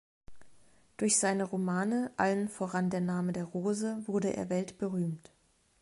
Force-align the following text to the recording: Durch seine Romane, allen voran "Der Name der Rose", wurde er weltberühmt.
Durch 0.97 1.19
seine 1.19 1.43
Romane, 1.43 2.09
allen 2.17 2.49
voran 2.49 2.89
"Der 2.89 3.01
Name 3.01 3.33
der 3.33 3.43
Rose", 3.45 4.01
wurde 4.07 4.35
er 4.35 4.49
weltberühmt. 4.49 5.29